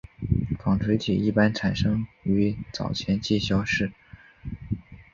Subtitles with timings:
[0.57, 3.91] 纺锤体一般产生于早前期消失。